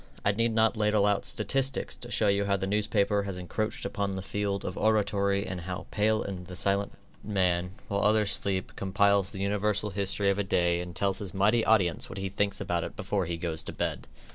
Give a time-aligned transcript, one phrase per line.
[0.25, 4.15] I need not ladle out statistics to show you how the newspaper has encroached upon
[4.15, 6.93] the field of oratory and how the pale and silent
[7.23, 11.63] man, while others sleep, compiles the universal history of a day and tells his mighty
[11.63, 14.07] audience what he thinks about it before he goes to bed.